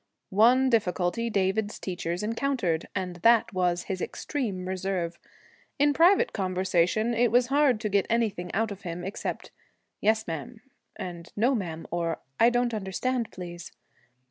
[0.33, 5.19] One difficulty David's teachers encountered, and that was his extreme reserve.
[5.77, 9.51] In private conversation it was hard to get anything out of him except
[9.99, 10.61] 'yes, ma'am'
[10.95, 13.71] and 'no, ma'am,' or, 'I don't understand, please.'